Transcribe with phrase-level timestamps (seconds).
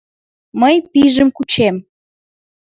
[0.59, 1.75] Мый пийжым кучем.